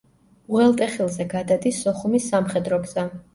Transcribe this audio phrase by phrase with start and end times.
[0.53, 3.07] უღელტეხილზე გადადის სოხუმის სამხედრო გზა.